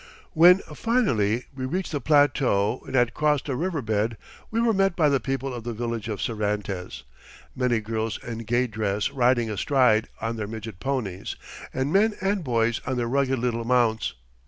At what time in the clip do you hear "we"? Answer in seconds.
1.55-1.65, 4.49-4.59